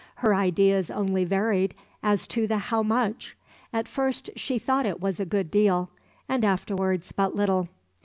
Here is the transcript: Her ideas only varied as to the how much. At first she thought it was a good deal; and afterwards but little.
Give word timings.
Her 0.15 0.33
ideas 0.33 0.89
only 0.89 1.25
varied 1.25 1.75
as 2.01 2.25
to 2.29 2.47
the 2.47 2.57
how 2.57 2.81
much. 2.81 3.37
At 3.71 3.87
first 3.87 4.31
she 4.35 4.57
thought 4.57 4.87
it 4.87 4.99
was 4.99 5.19
a 5.19 5.25
good 5.27 5.51
deal; 5.51 5.91
and 6.27 6.43
afterwards 6.43 7.11
but 7.11 7.35
little. 7.35 7.67